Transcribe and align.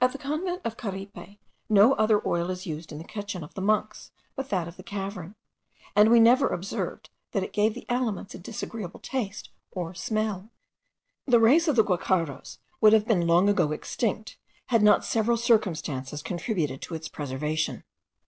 At 0.00 0.12
the 0.12 0.18
convent 0.18 0.60
of 0.64 0.76
Caripe 0.76 1.40
no 1.68 1.94
other 1.94 2.24
oil 2.24 2.50
is 2.52 2.66
used 2.68 2.92
in 2.92 2.98
the 2.98 3.02
kitchen 3.04 3.42
of 3.42 3.54
the 3.54 3.60
monks 3.60 4.12
but 4.36 4.48
that 4.50 4.68
of 4.68 4.76
the 4.76 4.84
cavern; 4.84 5.34
and 5.96 6.08
we 6.08 6.20
never 6.20 6.46
observed 6.46 7.10
that 7.32 7.42
it 7.42 7.52
gave 7.52 7.74
the 7.74 7.84
aliments 7.88 8.32
a 8.32 8.38
disagreeable 8.38 9.00
taste 9.00 9.50
or 9.72 9.92
smell. 9.92 10.50
The 11.26 11.40
race 11.40 11.66
of 11.66 11.74
the 11.74 11.82
guacharos 11.82 12.58
would 12.80 12.92
have 12.92 13.08
been 13.08 13.26
long 13.26 13.48
ago 13.48 13.72
extinct, 13.72 14.38
had 14.66 14.84
not 14.84 15.04
several 15.04 15.36
circumstances 15.36 16.22
contributed 16.22 16.80
to 16.82 16.94
its 16.94 17.08
preservation. 17.08 17.82